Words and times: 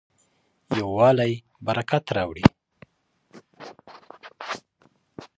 یووالی 0.77 1.33
برکت 1.65 2.05
راوړي. 2.15 2.43